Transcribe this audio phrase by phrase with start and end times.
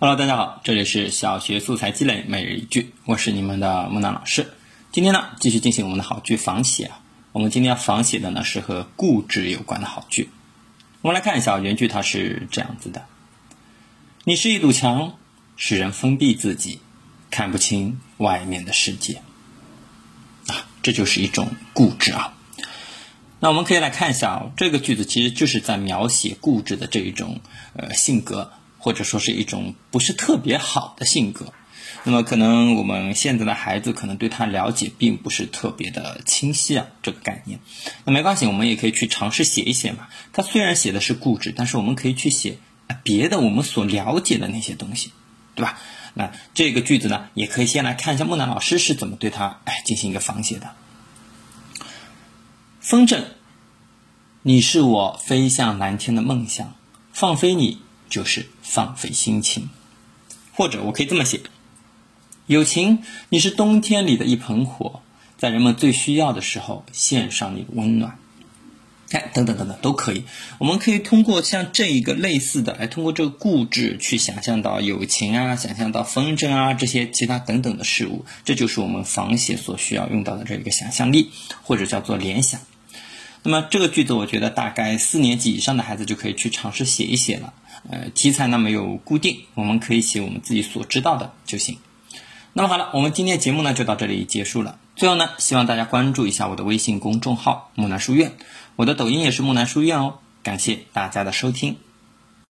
[0.00, 4.52] Hello，大家好，这里是小学素材积累每日一句，我是你们的木娜老师。
[4.92, 7.00] 今天呢，继续进行我们的好句仿写啊。
[7.32, 10.30] 我们今天要仿写的呢是和固执有关的好句。
[11.00, 13.06] 我们来看一下原句，它是这样子的：
[14.22, 15.14] 你是一堵墙，
[15.56, 16.78] 使人封闭自己，
[17.28, 19.20] 看不清外面的世界。
[20.46, 22.34] 啊，这就是一种固执啊。
[23.40, 27.40] 那我们可以来看一下哦，这个句子其实就是在描写固执的这一种
[27.74, 28.52] 呃性格。
[28.78, 31.52] 或者说是一种不是特别好的性格，
[32.04, 37.60] 那么可能我们现在的孩子可能对他了解并不是特别的清晰啊，这个概念。
[38.04, 40.08] 那没关系，我们也可以去尝试写一写嘛。
[40.32, 42.58] 他虽然写的是固执，但是我们可以去写
[43.02, 45.12] 别的我们所了解的那些东西，
[45.54, 45.78] 对吧？
[46.14, 50.70] 那这个句子呢，也可以先来看一下木兰老师是怎么对他哎进行一个仿写的。
[52.80, 53.24] 风筝，
[54.42, 56.74] 你是我飞向蓝天的梦想，
[57.12, 57.80] 放飞你。
[58.08, 59.68] 就是放飞心情，
[60.52, 61.40] 或者我可以这么写：
[62.46, 65.02] 友情，你是冬天里的一盆火，
[65.36, 68.18] 在人们最需要的时候献上你的温暖。
[69.10, 70.24] 哎，等等等等都可以。
[70.58, 78.26] 我们可以通过像这一个类似的，来通过这个固执去想象到友情啊，想象到风筝啊这些其他等等的事物。
[78.44, 81.30] 这就是我们仿写所需要用到的这个想象力，
[81.62, 82.60] 或者叫做联想。
[83.42, 87.54] 那么这个句子，我觉得大概四年级以上的孩子就可以去尝试写一写了。
[87.90, 91.78] 呃，题材呢没有固定，我们可以写我们自己所知道的就行。
[92.52, 94.78] 那么好了，我们今天的节目呢就到这里结束了。
[94.96, 98.32] 最后呢，希望大家关注一下我的微信公众号“木兰书院”，
[98.74, 100.18] 我的抖音也是木兰书院哦。
[100.42, 101.76] 感谢大家的收听。